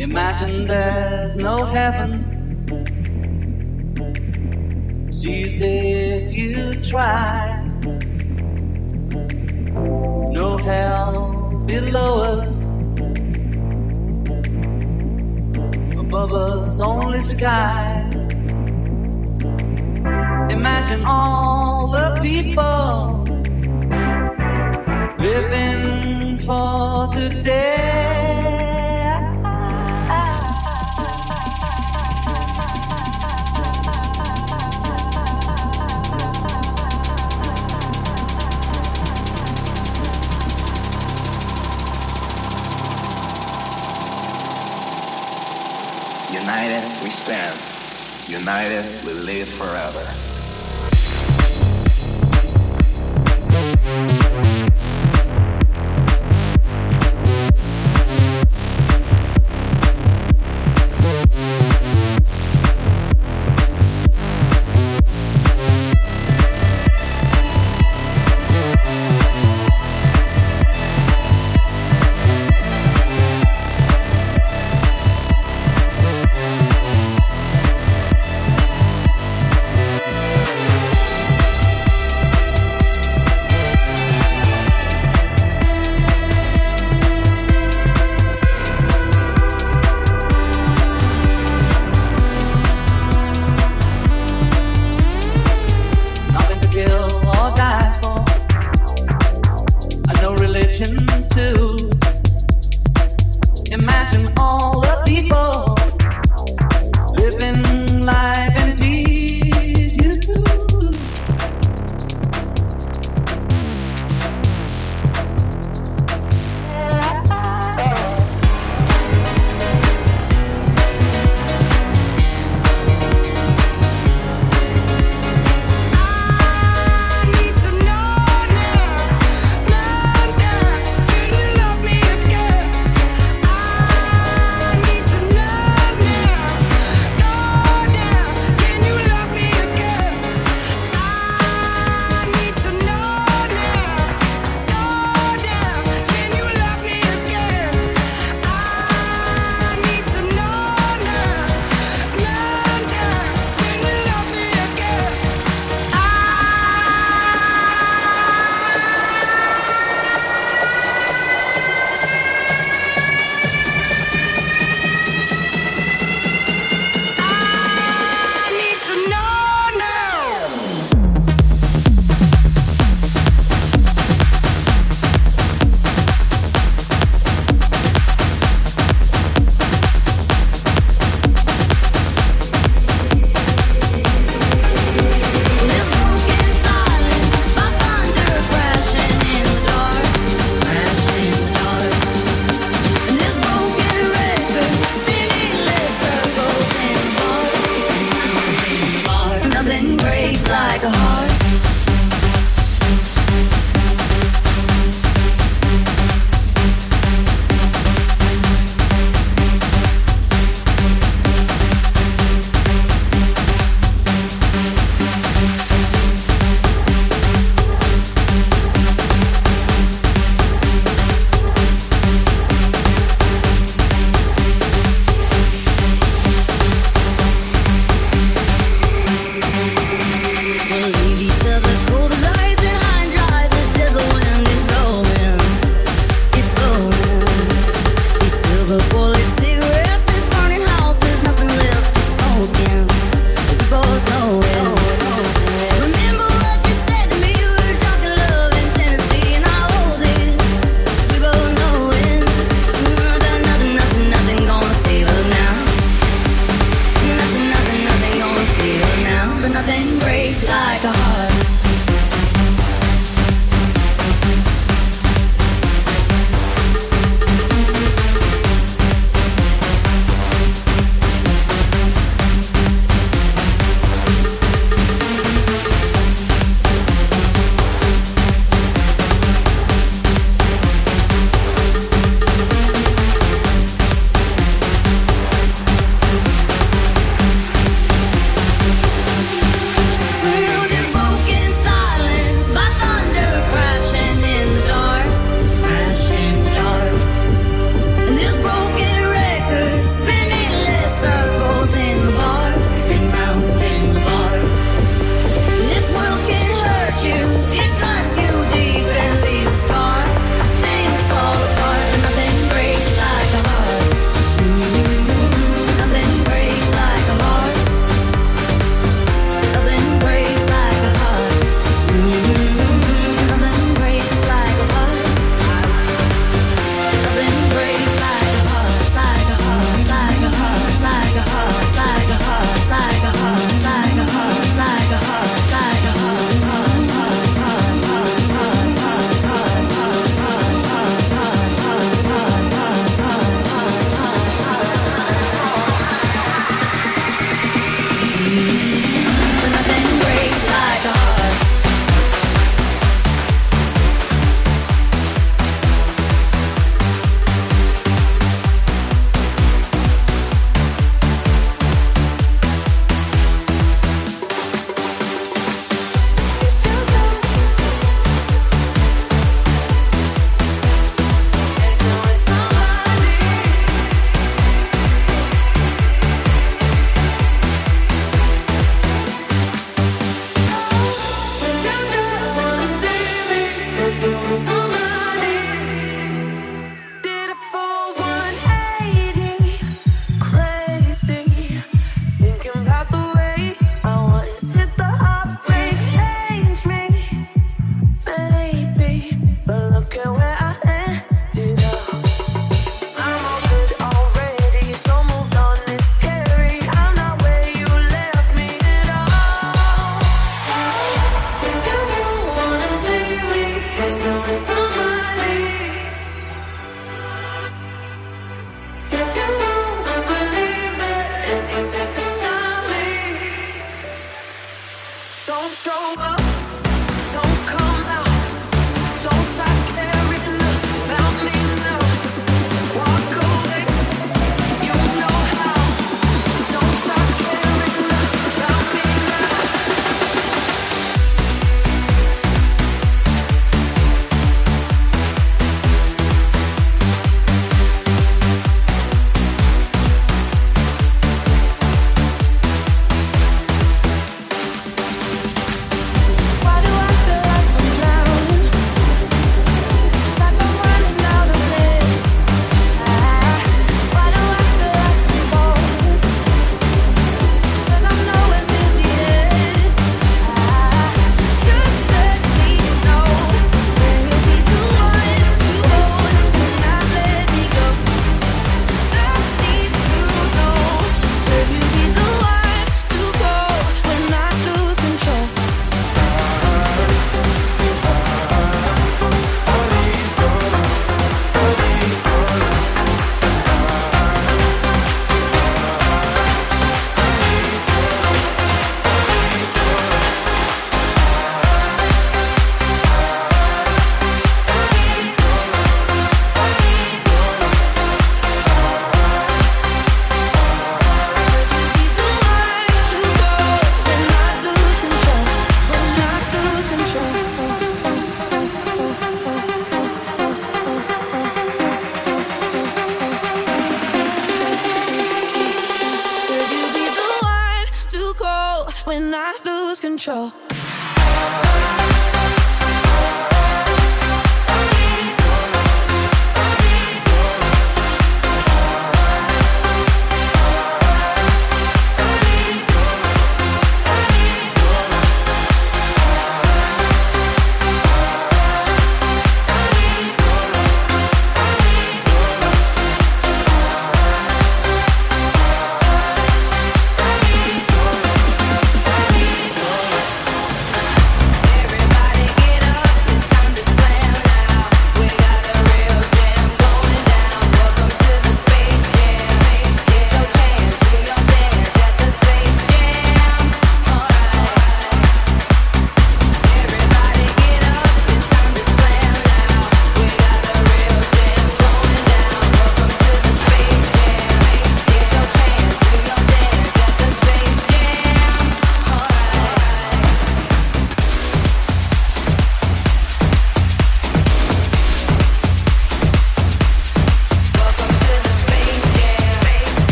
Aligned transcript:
Imagine 0.00 0.66
there's 0.66 1.36
no 1.36 1.62
heaven. 1.66 2.10
Easy 5.10 5.78
if 6.16 6.32
you 6.32 6.72
try. 6.82 7.62
No 10.32 10.56
hell 10.56 11.62
below 11.66 12.22
us. 12.22 12.62
Above 15.98 16.32
us, 16.32 16.80
only 16.80 17.20
sky. 17.20 18.08
Imagine 20.48 21.04
all 21.04 21.88
the 21.88 22.18
people 22.22 23.22
living 25.18 26.38
for 26.38 27.06
today. 27.12 28.19
Stand. 47.30 48.28
United 48.28 49.04
we 49.04 49.12
live 49.12 49.48
forever. 49.50 50.19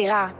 etc. 0.00 0.39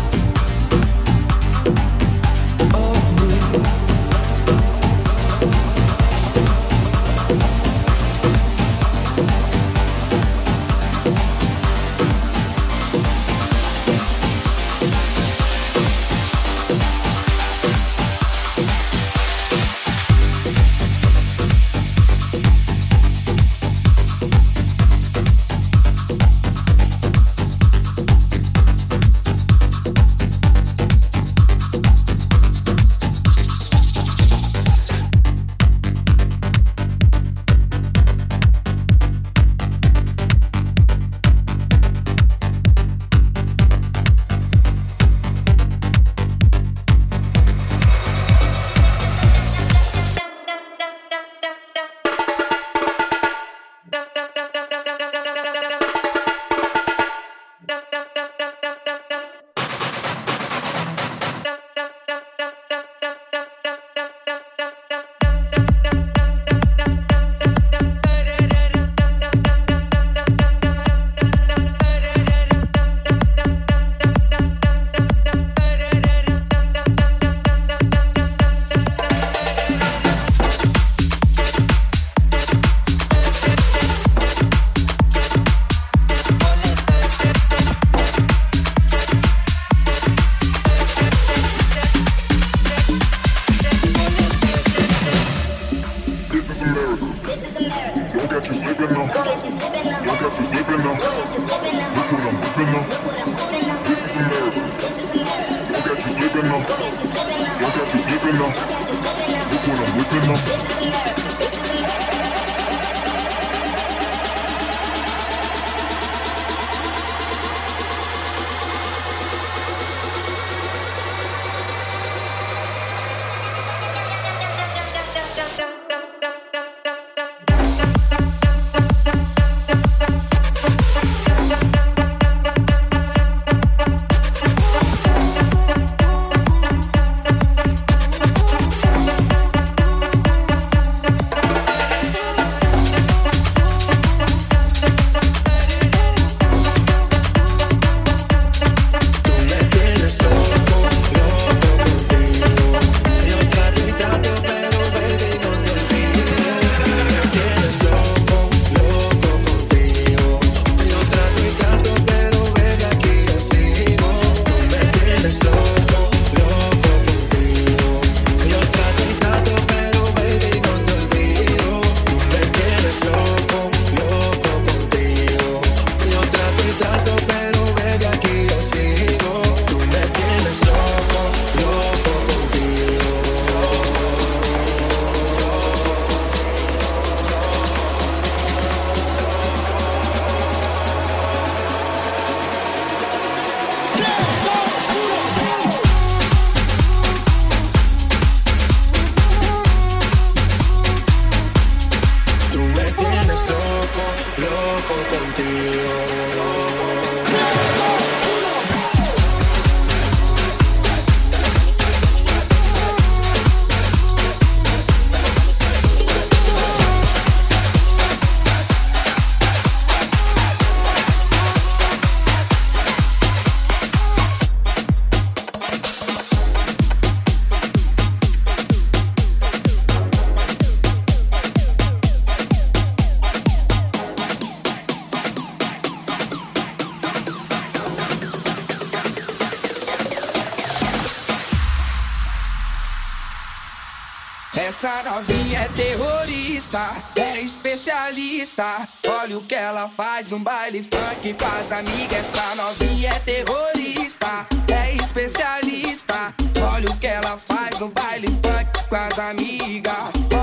É 247.17 247.41
especialista. 247.41 248.87
Olha 249.05 249.37
o 249.37 249.43
que 249.43 249.55
ela 249.55 249.89
faz 249.89 250.29
no 250.29 250.39
baile 250.39 250.81
funk 250.81 251.33
com 251.33 251.45
as 251.45 251.71
amigas. 251.71 252.13
Essa 252.13 252.55
novinha 252.55 253.09
é 253.09 253.19
terrorista, 253.19 254.45
é 254.73 254.95
especialista. 254.95 256.33
Olha 256.71 256.89
o 256.89 256.97
que 256.97 257.07
ela 257.07 257.37
faz 257.37 257.77
no 257.77 257.89
baile 257.89 258.27
funk 258.27 258.87
com 258.87 258.95
as 258.95 259.19
amigas. 259.19 259.93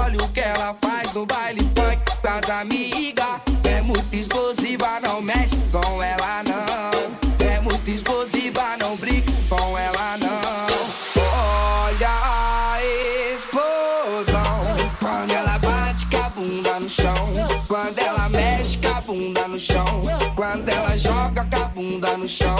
Olha 0.04 0.22
o 0.22 0.28
que 0.28 0.40
ela 0.40 0.76
faz 0.82 1.14
no 1.14 1.24
baile 1.24 1.60
funk 1.60 2.20
com 2.20 2.28
as 2.28 2.50
amigas. 2.50 3.40
É 3.64 3.80
muito 3.80 4.14
explosiva, 4.14 5.00
não 5.00 5.22
mexe 5.22 5.56
com 5.72 6.02
ela 6.02 6.42
não. 6.44 7.46
É 7.46 7.60
muito 7.60 7.90
explosiva, 7.90 8.76
não 8.78 8.96
brinca 8.96 9.32
com 9.48 9.78
ela 9.78 10.18
não. 10.18 10.27
Chão. 17.00 17.64
Quando 17.66 17.98
ela 17.98 18.28
mexe 18.28 18.78
com 18.78 18.88
a 18.88 19.00
bunda 19.00 19.48
no 19.48 19.58
chão. 19.58 19.84
Quando 20.34 20.68
ela 20.68 20.96
joga 20.96 21.44
com 21.44 21.56
a 21.56 21.68
bunda 21.68 22.16
no 22.16 22.28
chão. 22.28 22.56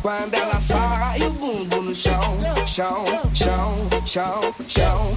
Quando 0.00 0.34
ela 0.34 0.60
sarra 0.60 1.18
e 1.18 1.24
o 1.24 1.30
bumbo 1.30 1.82
no 1.82 1.94
chão. 1.94 2.38
Chão, 2.66 3.04
chão, 3.34 3.88
chão, 4.04 4.40
chão. 4.66 5.16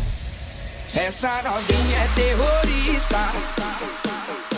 Essa 0.96 1.42
novinha 1.44 1.98
é 1.98 2.08
terrorista. 2.16 4.55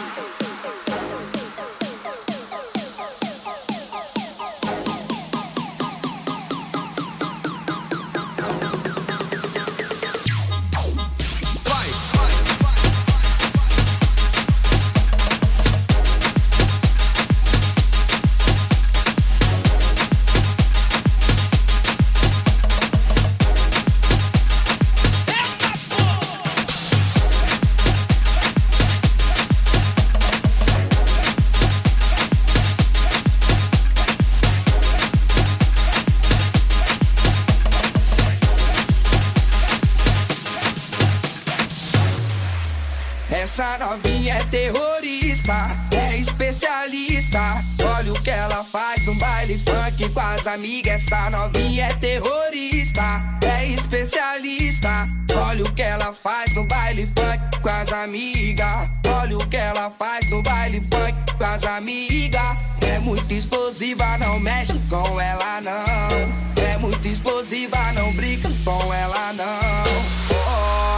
Especialista. 47.37 47.63
Olha 47.83 48.11
o 48.11 48.21
que 48.21 48.29
ela 48.29 48.63
faz 48.63 49.05
no 49.05 49.15
baile 49.15 49.59
funk 49.59 50.09
com 50.09 50.19
as 50.19 50.47
amigas. 50.47 50.93
Essa 50.93 51.29
novinha 51.29 51.85
é 51.85 51.93
terrorista, 51.93 53.21
é 53.45 53.67
especialista. 53.67 55.07
Olha 55.35 55.63
o 55.63 55.73
que 55.73 55.81
ela 55.81 56.13
faz 56.13 56.53
no 56.55 56.65
baile 56.65 57.05
funk 57.05 57.61
com 57.61 57.69
as 57.69 57.93
amigas. 57.93 58.89
Olha 59.07 59.37
o 59.37 59.47
que 59.47 59.57
ela 59.57 59.89
faz 59.91 60.29
no 60.29 60.41
baile 60.41 60.79
funk 60.79 61.37
com 61.37 61.43
as 61.43 61.63
amigas. 61.63 62.57
É 62.81 62.99
muito 62.99 63.31
explosiva, 63.31 64.17
não 64.17 64.39
mexe 64.39 64.73
com 64.89 65.19
ela 65.19 65.61
não. 65.61 66.63
É 66.63 66.77
muito 66.77 67.07
explosiva, 67.07 67.91
não 67.93 68.11
brinca 68.13 68.49
com 68.63 68.93
ela 68.93 69.33
não. 69.33 70.37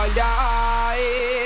Olha 0.01 0.25
a 0.25 0.93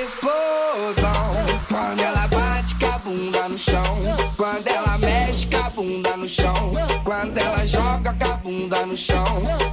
explosão 0.04 1.46
quando 1.68 2.00
ela 2.00 2.28
bate 2.28 2.76
bunda 3.04 3.50
no 3.50 3.58
chão. 3.58 4.00
Quando 4.38 4.68
ela 4.68 4.98
mexe 4.98 5.46
com 5.48 5.58
a 5.58 5.70
bunda 5.70 6.18
no 6.18 6.28
chão. 6.28 6.74
Quando 7.04 7.38
ela 7.38 7.66
joga 7.66 8.14
com 8.14 8.32
a 8.32 8.38
bunda 8.38 8.86
no 8.86 8.98
chão. 8.98 9.24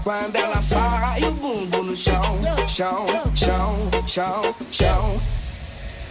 Quando 0.02 0.36
ela 0.36 0.60
sarra 0.60 1.18
e 1.18 1.24
o 1.24 1.32
bumbo 1.32 1.82
no 1.82 1.96
chão. 1.96 2.22
Chão, 2.68 3.06
chão, 3.34 3.90
chão, 4.06 4.54
chão. 4.70 5.20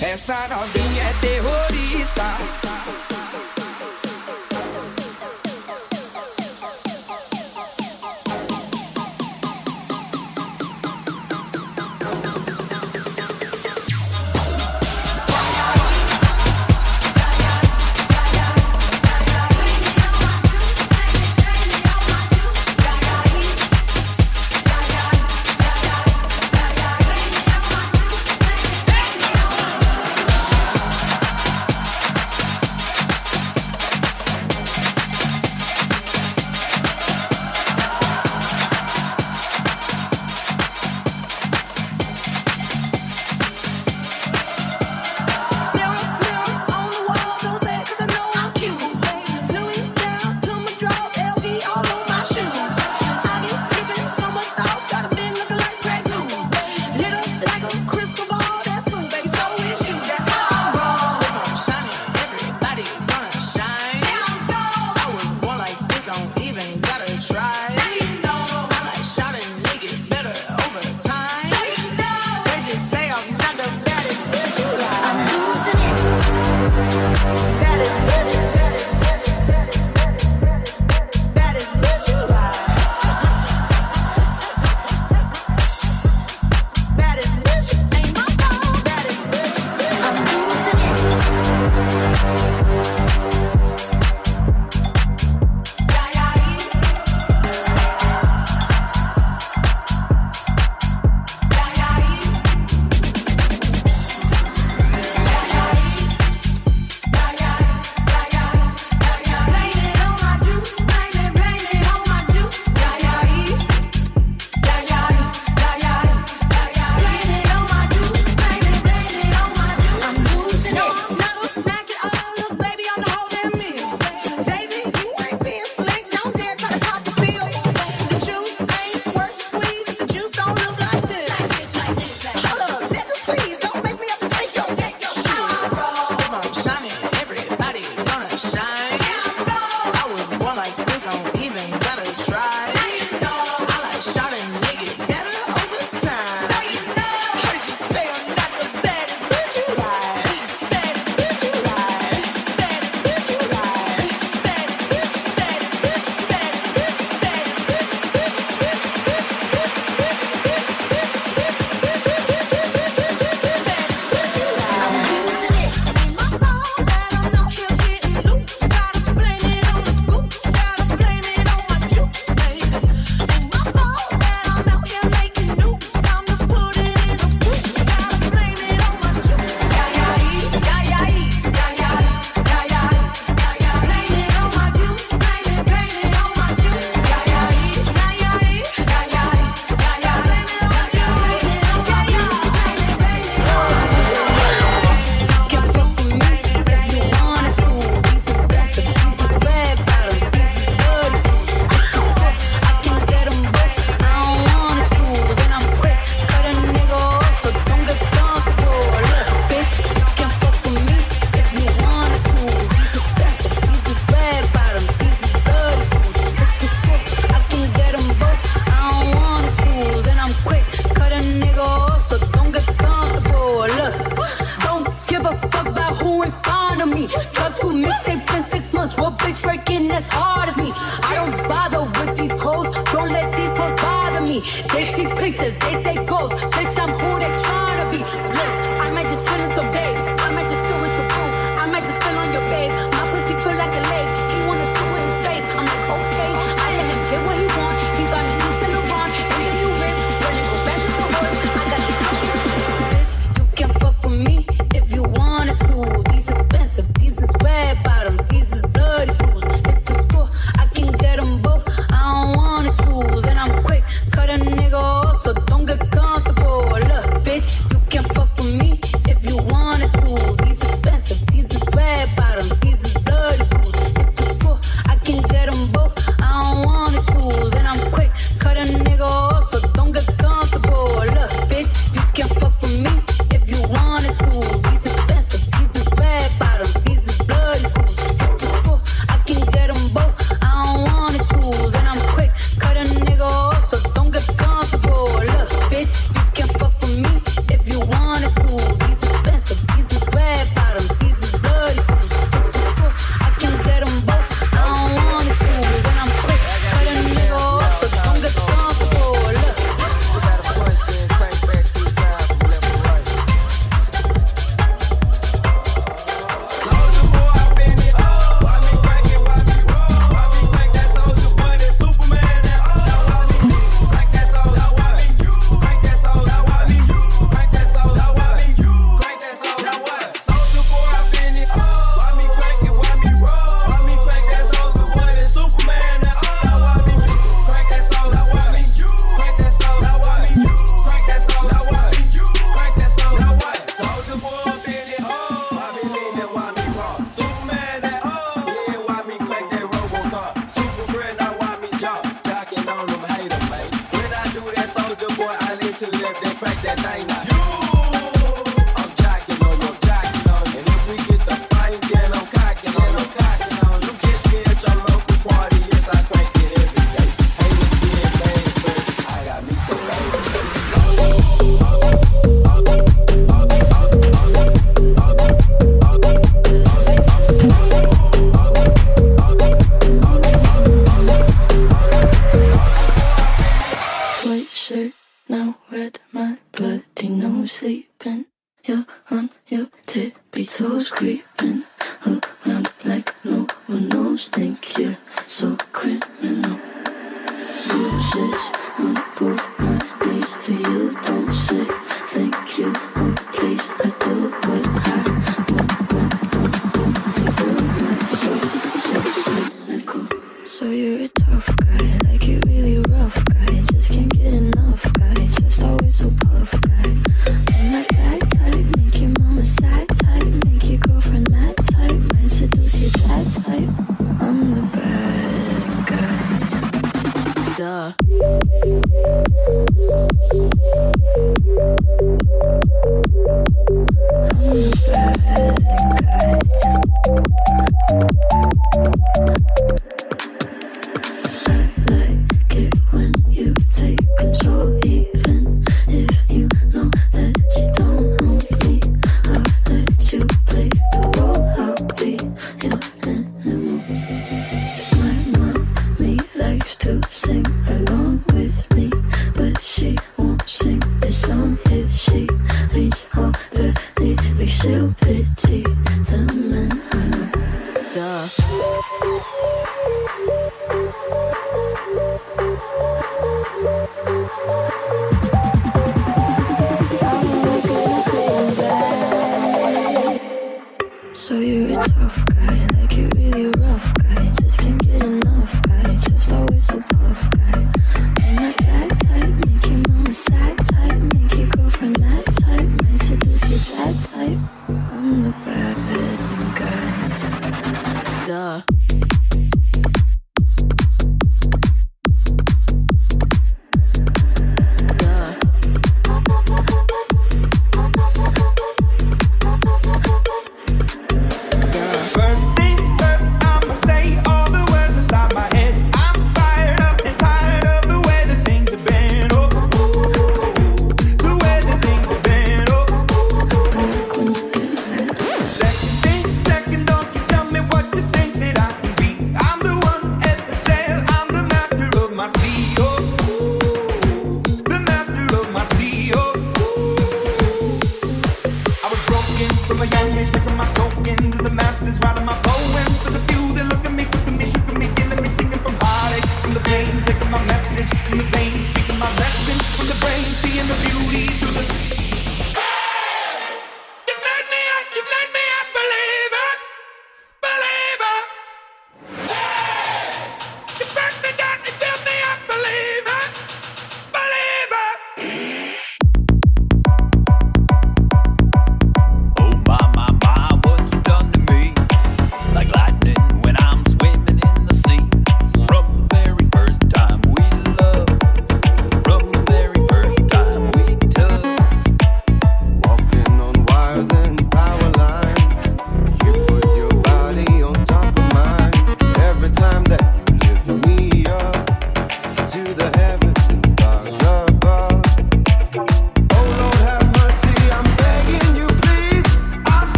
Essa 0.00 0.48
novinha 0.48 1.02
é 1.02 1.12
terrorista. 1.20 2.24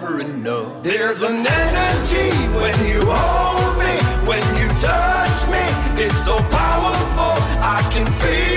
never. 0.00 0.80
There's 0.82 1.22
an 1.22 1.46
energy 1.46 2.30
when 2.60 2.74
you 2.86 3.02
hold 3.06 3.78
me, 3.78 3.96
when 4.26 4.42
you 4.56 4.68
touch 4.78 5.46
me. 5.48 6.02
It's 6.02 6.24
so 6.24 6.36
powerful, 6.36 7.34
I 7.60 7.88
can 7.92 8.06
feel 8.06 8.51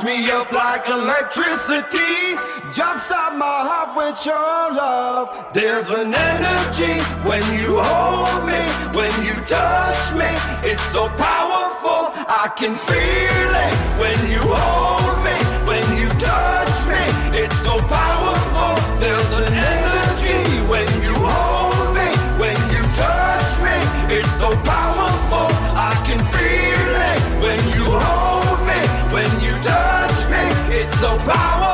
charge 0.00 0.04
me 0.04 0.30
up 0.30 0.52
like 0.52 0.86
electricity, 0.86 2.36
jumpstart 2.72 3.36
my 3.36 3.44
heart 3.44 3.96
with 3.96 4.24
your 4.24 4.74
love. 4.74 5.52
There's 5.52 5.90
an 5.90 6.14
energy 6.14 7.00
when 7.28 7.42
you 7.58 7.80
hold 7.82 8.46
me, 8.46 8.62
when 8.96 9.10
you 9.24 9.34
touch 9.44 10.12
me. 10.14 10.30
It's 10.68 10.82
so 10.82 11.08
powerful, 11.08 12.12
I 12.28 12.50
can 12.56 12.74
feel 12.88 13.52
it 13.66 13.74
when 14.00 14.18
you 14.30 14.40
hold 14.40 15.24
me, 15.24 15.36
when 15.66 15.84
you 15.98 16.08
touch 16.18 16.86
me. 16.86 17.02
It's 17.42 17.58
so 17.58 17.78
powerful. 17.78 19.00
There's 19.00 19.32
an 19.32 19.52
energy 19.52 20.68
when 20.68 20.88
you 21.02 21.14
hold 21.14 21.94
me, 21.94 22.08
when 22.38 22.56
you 22.74 22.82
touch 22.94 23.50
me. 23.66 23.76
It's 24.16 24.32
so 24.32 24.50
powerful, 24.62 25.09
so 31.00 31.16
powerful. 31.20 31.69